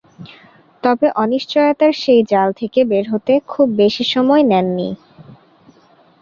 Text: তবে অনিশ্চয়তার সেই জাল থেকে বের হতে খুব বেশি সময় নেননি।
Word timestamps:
তবে 0.83 1.07
অনিশ্চয়তার 1.15 1.93
সেই 1.95 2.21
জাল 2.31 2.49
থেকে 2.53 2.79
বের 2.83 3.05
হতে 3.09 3.33
খুব 3.47 3.67
বেশি 3.81 4.03
সময় 4.13 4.43
নেননি। 4.43 4.89